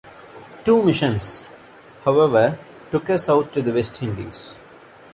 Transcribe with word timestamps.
Two 0.65 0.81
missions, 0.81 1.43
however, 2.05 2.57
took 2.89 3.07
her 3.07 3.19
south 3.19 3.51
to 3.51 3.61
the 3.61 3.71
West 3.71 4.01
Indies. 4.01 4.55